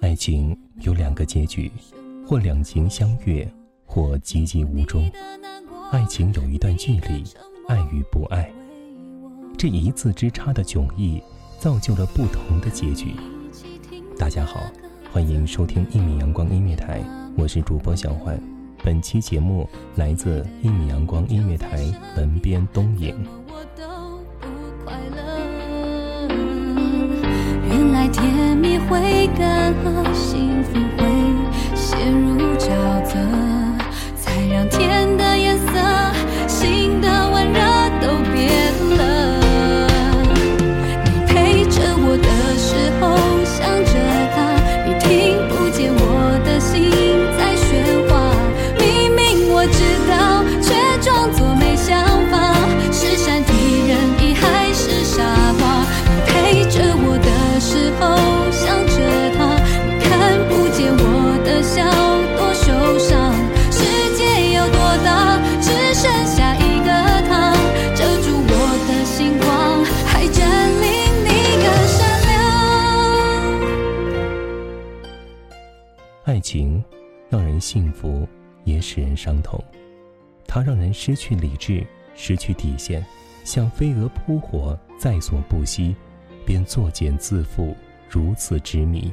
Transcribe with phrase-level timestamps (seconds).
[0.00, 1.70] 爱情有两个结局，
[2.26, 3.48] 或两情相悦，
[3.84, 5.10] 或寂寂无终。
[5.90, 7.24] 爱情有一段距离，
[7.68, 8.52] 爱与不爱，
[9.56, 11.22] 这一字之差的迥异，
[11.58, 13.14] 造就了不同的结局。
[14.18, 14.60] 大家好，
[15.12, 17.02] 欢迎收听一米阳光音乐台，
[17.36, 18.40] 我是主播小焕。
[18.82, 21.82] 本期节目来自一米阳光音乐台
[22.16, 23.14] 文编东影。
[28.88, 31.04] 会干涸，幸福会
[31.74, 32.68] 陷入沼
[33.04, 33.16] 泽，
[34.16, 34.93] 才让天
[76.54, 76.80] 情
[77.28, 78.28] 让人幸福，
[78.62, 79.60] 也使人伤痛。
[80.46, 81.84] 它让人失去理智，
[82.14, 83.04] 失去底线，
[83.42, 85.96] 像飞蛾扑火，在所不惜，
[86.46, 87.74] 便作茧自缚，
[88.08, 89.12] 如此执迷。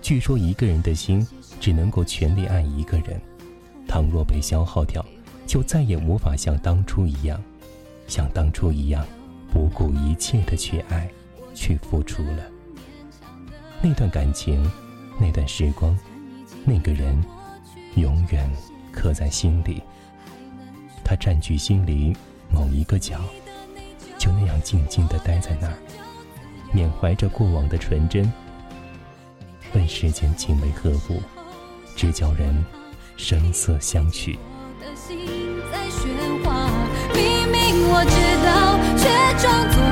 [0.00, 1.26] 据说一个人的心
[1.58, 3.20] 只能够全力爱一个人，
[3.88, 5.04] 倘若被消耗掉，
[5.48, 7.42] 就再也无法像当初一样，
[8.06, 9.04] 像当初一样，
[9.52, 11.10] 不顾一切的去爱，
[11.56, 12.46] 去付出了。
[13.82, 14.64] 那段感情，
[15.18, 15.96] 那段时光，
[16.64, 17.16] 那个人，
[17.96, 18.50] 永远
[18.92, 19.82] 刻在心里。
[21.04, 22.16] 他占据心里
[22.50, 23.20] 某一个角，
[24.18, 25.74] 就那样静静地待在那儿，
[26.72, 28.30] 缅怀着过往的纯真。
[29.74, 31.20] 问世间情为何物，
[31.96, 32.64] 只叫人
[33.16, 34.38] 声色相许。
[37.14, 39.04] 明明我知道，却
[39.42, 39.83] 装作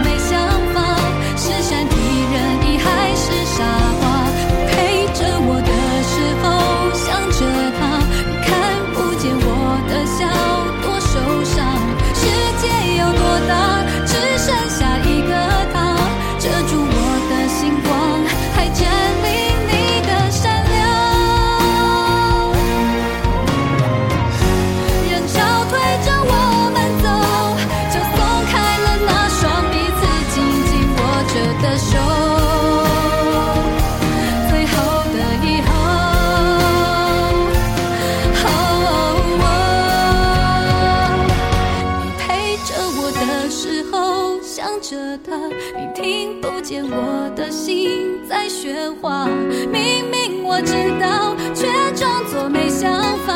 [43.42, 45.36] 的时候想着他
[45.76, 47.90] 你听不见我的心
[48.28, 49.26] 在喧哗
[49.68, 51.66] 明明我知道却
[51.96, 53.34] 装作没想法。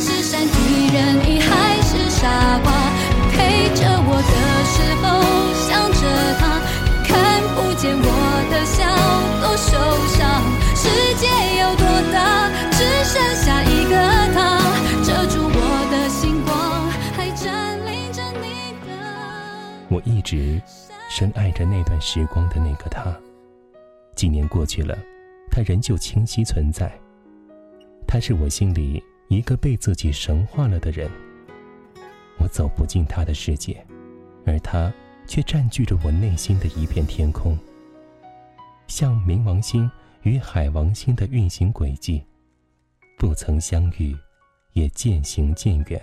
[0.00, 2.72] 是善意人意还是傻瓜
[3.14, 4.34] 你陪着我的
[4.74, 5.06] 时候
[5.68, 6.02] 想着
[6.40, 6.42] 他
[6.84, 8.10] 你看不见我
[8.50, 8.82] 的笑
[9.40, 10.53] 多受伤。
[19.94, 20.60] 我一直
[21.08, 23.16] 深爱着那段时光的那个他。
[24.16, 24.98] 几年过去了，
[25.52, 26.92] 他仍旧清晰存在。
[28.04, 31.08] 他是我心里一个被自己神化了的人。
[32.40, 33.86] 我走不进他的世界，
[34.44, 34.92] 而他
[35.28, 37.56] 却占据着我内心的一片天空。
[38.88, 39.88] 像冥王星
[40.22, 42.20] 与海王星的运行轨迹，
[43.16, 44.16] 不曾相遇，
[44.72, 46.02] 也渐行渐远，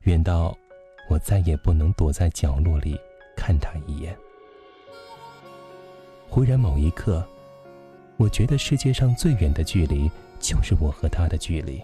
[0.00, 0.56] 远到
[1.10, 2.96] 我再也不能躲在角落里
[3.36, 4.16] 看他一眼。
[6.28, 7.26] 忽然某一刻，
[8.16, 10.08] 我觉得世界上最远的距离，
[10.38, 11.82] 就是我和他的距离。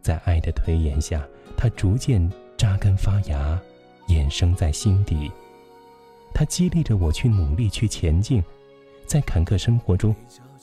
[0.00, 2.24] 在爱的推演下，它逐渐
[2.56, 3.60] 扎根发芽，
[4.06, 5.28] 衍生在心底。
[6.32, 8.40] 它激励着我去努力，去前进。
[9.06, 10.14] 在坎坷生活中，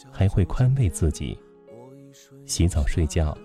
[0.09, 1.37] 还会宽慰自己：
[2.45, 3.37] 洗澡、睡觉、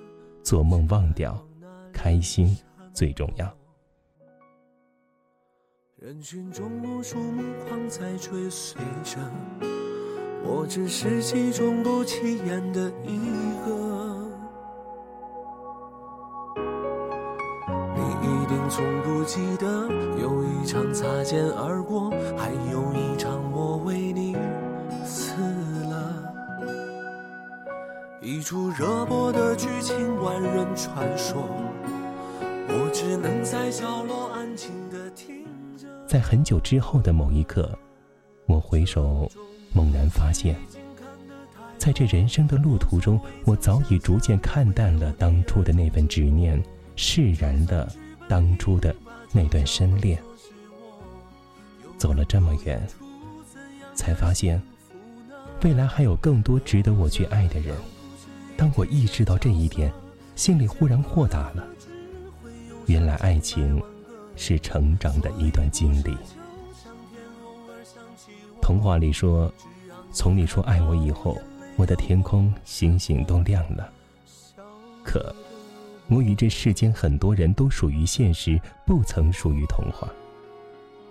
[0.45, 1.45] 做梦，忘掉，
[1.93, 2.57] 开心
[2.95, 3.53] 最重要。
[6.03, 9.19] 人群中无数目光在追随着，
[10.43, 13.19] 我只是其中不起眼的一
[13.67, 14.27] 个。
[17.95, 19.87] 你一定从不记得，
[20.19, 24.35] 有一场擦肩而过，还有一场我为你
[25.05, 25.35] 死
[25.91, 26.33] 了。
[28.23, 31.47] 一出热播的剧情，万人传说。
[32.69, 35.40] 我只能在角落安静的听。
[36.11, 37.71] 在很久之后的某一刻，
[38.47, 39.31] 我回首，
[39.73, 40.57] 猛然发现，
[41.79, 46.61] 在这人生的路途中，我早已逐渐看淡了当初的那份执念，
[46.97, 47.89] 释然了
[48.29, 48.93] 当初的
[49.31, 50.21] 那段深恋。
[51.97, 52.85] 走了这么远，
[53.95, 54.61] 才发现，
[55.63, 57.73] 未来还有更多值得我去爱的人。
[58.57, 59.93] 当我意识到这一点，
[60.35, 61.65] 心里忽然豁达了。
[62.87, 63.81] 原来爱情
[64.41, 66.17] 是成长的一段经历。
[68.63, 69.53] 童话里说，
[70.13, 71.37] 从你说爱我以后，
[71.77, 73.93] 我的天空星星都亮了。
[75.05, 75.35] 可，
[76.09, 80.09] 我与这世间很多人都属于现实，不曾属于童话。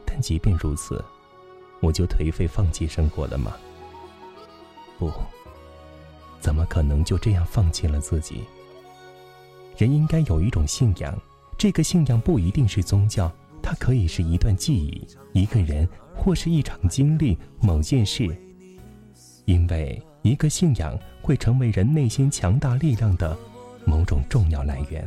[0.08, 1.00] 但即便如此，
[1.82, 3.56] 我就颓废放弃生活了吗？
[4.98, 5.12] 不。
[6.40, 8.44] 怎么可能就这样放弃了自己？
[9.78, 11.16] 人应该有一种信仰，
[11.60, 13.30] 这个信仰不一定是宗教，
[13.62, 15.86] 它可以是一段记忆、一个人，
[16.16, 18.26] 或是一场经历、某件事。
[19.44, 23.38] 因为一个信仰会成为人内心强大力量的
[23.86, 25.06] 某种重要来源。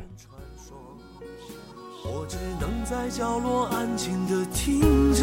[2.04, 4.78] 我只能在角落安静的听
[5.14, 5.22] 着。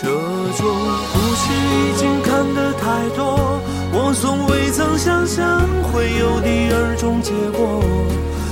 [0.00, 0.66] 这种
[1.12, 3.60] 故事已经看得太多，
[3.92, 5.60] 我从未曾想象
[5.92, 7.82] 会有第二种结果。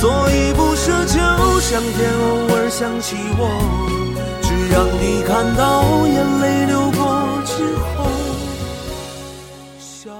[0.00, 3.40] 所以不奢求上天偶尔想起我，
[4.40, 8.08] 只让你看到眼泪流过之后
[9.78, 10.10] 笑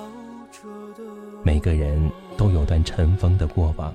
[0.53, 1.03] 着的。
[1.43, 3.95] 每个人都有段尘封的过往，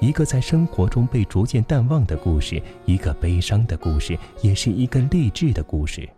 [0.00, 6.08] 一个在生活中被逐渐淡忘的故事，一个悲伤的故事，也是一个励志的故事。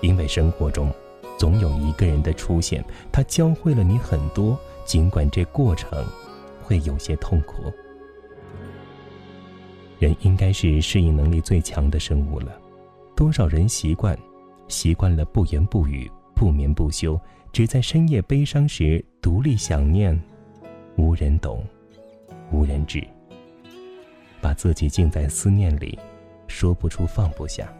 [0.00, 0.92] 因为生活中，
[1.38, 6.04] 总有一个人的出现，他教会了你很多，尽管这过程
[6.64, 7.72] 会有些痛苦。
[9.98, 12.56] 人应该是适应能力最强的生物了，
[13.16, 14.16] 多少人习惯，
[14.68, 17.20] 习惯了不言不语，不眠不休。
[17.50, 20.16] 只在深夜悲伤时独立想念，
[20.96, 21.64] 无人懂，
[22.52, 23.02] 无人知。
[24.40, 25.98] 把自己浸在思念里，
[26.46, 27.72] 说不出放不下。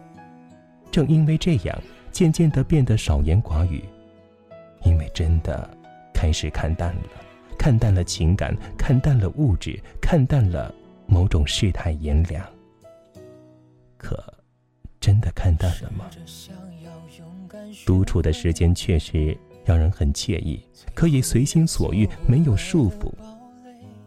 [0.91, 1.79] 正因为这样，
[2.11, 3.85] 渐渐的变得少言寡语，
[4.85, 5.71] 因为真的
[6.13, 7.03] 开始看淡了，
[7.59, 10.75] 看淡了情感，看淡了物质，看淡了
[11.09, 12.45] 某种世态炎凉。
[13.97, 14.23] 可，
[15.01, 16.05] 真的看淡了吗？
[17.85, 20.63] 独处的时间确实让人很惬意，
[20.95, 23.13] 可以随心所欲，没有束缚。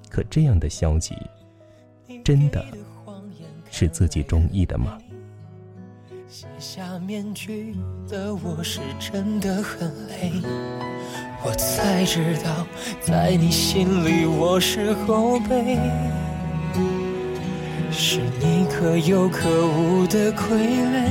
[0.10, 1.16] 可这样的消极，
[2.24, 2.66] 真的
[3.70, 4.98] 是自己中意的吗？
[6.28, 7.76] 卸下面具
[8.08, 10.32] 的我是真的很累，
[11.44, 12.66] 我才知道，
[13.02, 15.78] 在你心里我是后辈，
[18.04, 21.06] 是你可有可无的傀儡。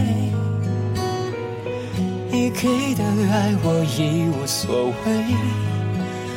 [2.32, 2.66] 你给
[2.96, 5.24] 的爱我已无所谓，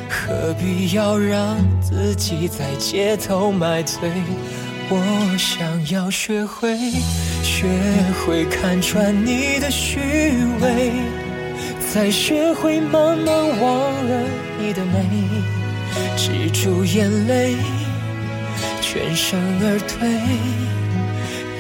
[0.08, 4.08] 何必要让自己在街头买醉？
[4.90, 6.78] 我想要学会，
[7.42, 7.66] 学
[8.24, 10.00] 会看穿你的虚
[10.62, 10.92] 伪，
[11.92, 13.28] 再学会慢慢
[13.60, 14.22] 忘了
[14.60, 15.04] 你的美，
[16.16, 17.56] 止住眼泪，
[18.94, 20.08] 全身而退，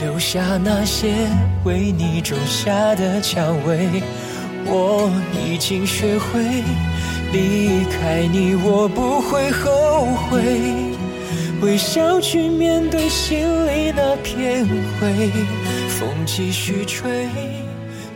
[0.05, 1.27] 留下那些
[1.65, 4.03] 为你种下的蔷薇。
[4.67, 5.09] 我
[5.43, 6.43] 已经学会
[7.31, 10.43] 离开你，我不会后悔。
[11.63, 14.63] 微笑去面对心里那片
[15.01, 15.31] 灰，
[15.89, 17.27] 风继续吹，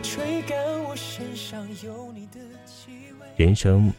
[0.00, 3.26] 吹干我身上有你的气味。
[3.34, 3.92] 人生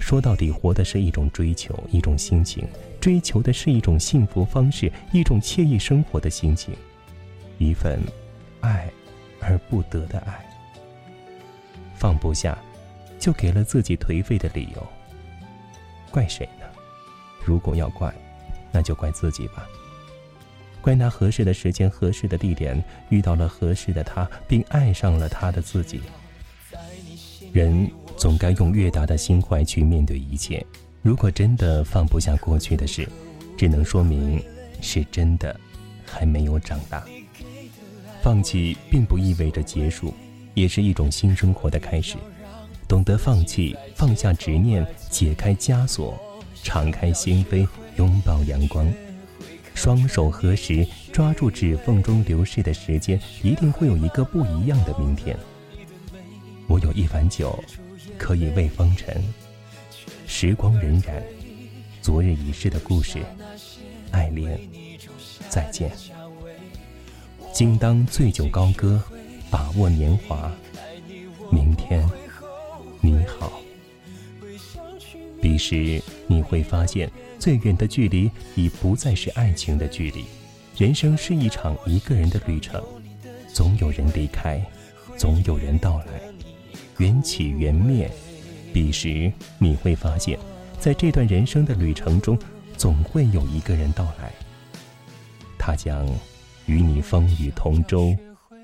[0.00, 2.66] 说到底，活的是一种追求，一种心情，
[3.04, 6.74] 追求的是一种幸福方式，一种惬意生活的心情，
[7.58, 8.00] 一份
[8.62, 8.90] 爱
[9.42, 10.42] 而不得的爱。
[11.94, 12.56] 放不下，
[13.18, 14.86] 就给了自己颓废的理由。
[16.10, 16.64] 怪谁呢？
[17.44, 18.10] 如果要怪。
[18.72, 19.68] 那就怪自己吧，
[20.80, 26.00] 怪那合适的时间、合适的地点遇到了合适的他，并爱上了他的自己。
[27.52, 30.64] 人总该用越大的心怀去面对一切。
[31.04, 33.06] 如果真的放不下过去的事，
[33.58, 34.42] 只能说明
[34.80, 35.54] 是真的
[36.06, 37.04] 还没有长大。
[38.22, 40.14] 放弃并不意味着结束，
[40.54, 42.16] 也是一种新生活的开始。
[42.88, 46.18] 懂得放弃，放下执念，解开枷锁，
[46.62, 47.68] 敞开心扉。
[47.96, 48.90] 拥抱阳光，
[49.74, 55.36] 双手合十，抓住指缝中流逝的时间，一定会有一个不一样的明天。
[56.66, 57.62] 我有一碗酒，
[58.16, 59.22] 可以慰风尘。
[60.26, 61.22] 时光荏苒，
[62.00, 63.18] 昨日已逝的故事，
[64.10, 64.58] 爱恋，
[65.48, 65.90] 再见。
[67.52, 69.02] 今当醉酒高歌，
[69.50, 70.50] 把握年华。
[71.52, 72.08] 明天，
[73.00, 73.60] 你好。
[75.40, 77.10] 彼时你会发现。
[77.38, 80.24] 最远的距离已不再是爱情的距离，
[80.78, 82.82] 人生是一场一个人的旅程，
[83.52, 84.64] 总有人离开，
[85.18, 86.06] 总有人到来，
[86.96, 88.10] 缘起缘灭。
[88.74, 90.36] 彼时你会发现，
[90.80, 92.36] 在这段人生的旅程中，
[92.76, 94.32] 总会有一个人到来，
[95.56, 96.04] 他将
[96.66, 98.16] 与你风雨同舟，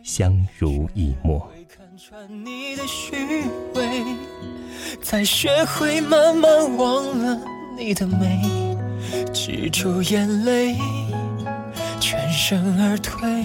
[0.03, 1.49] 相濡以沫。
[1.97, 3.15] 穿你的虚
[3.75, 4.05] 伪
[5.01, 7.41] 才学会慢慢忘了
[7.79, 8.77] 你的美。
[9.33, 10.77] 止住眼泪，
[12.01, 13.45] 全身而退，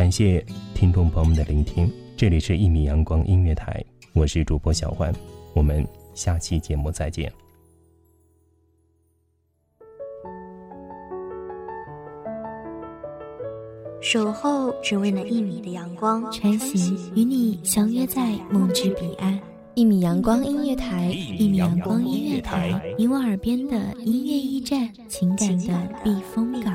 [0.00, 0.42] 感谢
[0.74, 5.14] 听众朋友们的聆听，这里是《一米阳光音乐台》，我是主播小欢，
[5.52, 7.30] 我们下期节目再见。
[14.00, 19.38] 守候只为那一米的阳光，穿行与你相约在梦之彼岸。
[19.74, 26.74] 一米阳光音乐台，一米阳光音乐台，你我耳边的音乐驿站，情感的避风港。